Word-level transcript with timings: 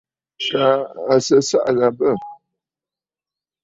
Kaa 0.49 0.81
à 1.11 1.15
sɨ 1.25 1.35
ɨsaʼà 1.41 1.71
gha 1.79 1.87
bə̂. 1.97 2.11